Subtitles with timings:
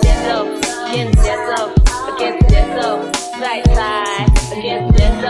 [0.00, 0.28] 节奏，
[0.90, 1.68] 跟节奏，
[2.18, 2.98] 跟节奏，
[3.38, 3.60] 踩，
[4.54, 4.80] 节
[5.20, 5.24] 奏，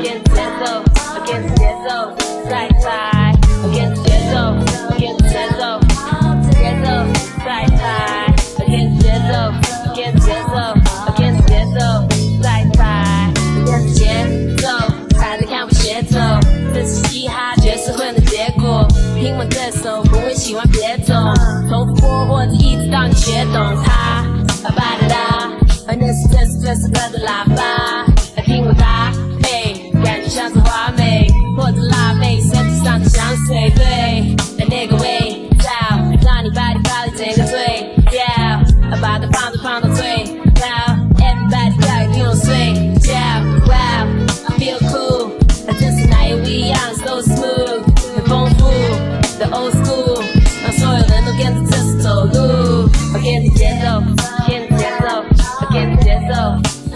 [0.00, 0.62] 节奏，
[1.24, 1.26] 节
[1.84, 1.90] 奏，
[2.48, 2.50] 踩，
[3.72, 3.74] 节
[4.30, 4.32] 奏，
[4.96, 5.02] 节
[5.58, 5.60] 奏，
[6.46, 6.54] 节
[6.84, 6.86] 奏，
[7.42, 7.46] 踩，
[8.64, 8.70] 节
[9.26, 9.34] 奏，
[9.92, 10.56] 节奏，
[11.16, 11.80] 节奏，
[12.42, 12.46] 踩，
[13.92, 13.98] 节
[14.56, 14.62] 奏，
[15.18, 16.16] 踩着节奏，
[16.72, 17.34] 这是嘻哈
[17.96, 18.86] 混结果，
[19.18, 19.97] 听完这首。
[26.00, 27.48] and that's just just another life.
[27.48, 27.97] Bye.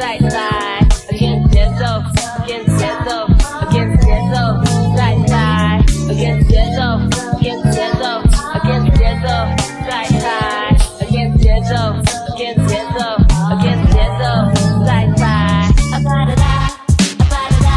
[0.02, 0.82] side side.
[1.10, 2.02] Against yourself,
[2.42, 3.30] against yourself,
[3.68, 5.84] against yourself, side side.
[6.10, 7.00] Against yourself,
[7.38, 8.24] against yourself,
[8.58, 9.46] against yourself,
[9.86, 10.78] side side.
[11.06, 11.94] Against yourself,
[12.34, 13.20] against yourself,
[13.54, 14.44] against yourself,
[14.86, 15.70] side side.
[15.94, 16.90] About it, about it,
[17.22, 17.70] about it,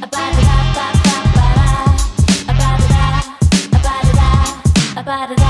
[0.00, 1.28] about it, about it,
[2.48, 3.04] about it,
[3.76, 5.49] about it, about it.